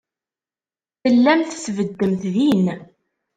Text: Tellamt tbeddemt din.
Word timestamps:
Tellamt 1.01 1.51
tbeddemt 1.65 2.23
din. 2.33 2.65